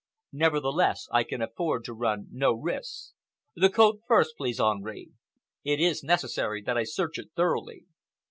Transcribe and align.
Nevertheless, 0.31 1.07
I 1.11 1.23
can 1.23 1.43
afford 1.43 1.83
to 1.85 1.93
run 1.93 2.25
no 2.31 2.53
risks. 2.53 3.13
The 3.55 3.69
coat 3.69 3.99
first, 4.07 4.33
please, 4.35 4.59
Henri. 4.59 5.11
It 5.63 5.79
is 5.79 6.01
necessary 6.01 6.59
that 6.63 6.75
I 6.75 6.85
search 6.85 7.19
it 7.19 7.29
thoroughly." 7.35 7.83